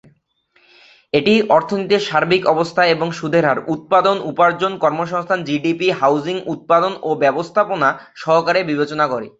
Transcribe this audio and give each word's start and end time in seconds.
এটি 1.13 1.33
অর্থনীতির 1.49 2.05
সার্বিক 2.09 2.43
অবস্থা 2.45 2.81
এবং 2.85 3.07
সুদের 3.11 3.43
হার, 3.45 3.59
উৎপাদন, 3.73 4.17
উপার্জন, 4.23 4.71
কর্মসংস্থান, 4.77 5.39
জিডিপি, 5.43 5.87
হাউজিং, 5.99 6.35
উৎপাদন 6.53 6.93
ও 7.01 7.09
ব্যবস্থাপনা 7.23 7.89
সহকারে 8.15 8.61
বিবেচনা 8.63 9.05
করে। 9.07 9.27